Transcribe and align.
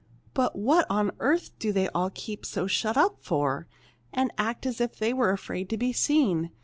But 0.33 0.57
what 0.57 0.87
on 0.89 1.11
earth 1.19 1.51
do 1.59 1.71
they 1.71 1.87
all 1.89 2.09
keep 2.09 2.43
so 2.43 2.65
shut 2.65 2.97
up 2.97 3.17
for, 3.21 3.67
and 4.11 4.31
act 4.35 4.65
as 4.65 4.81
if 4.81 4.95
they 4.97 5.13
were 5.13 5.29
afraid 5.29 5.69
to 5.69 5.77
be 5.77 5.93
seen! 5.93 6.49